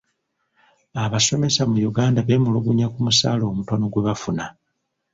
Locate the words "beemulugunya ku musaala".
2.27-3.43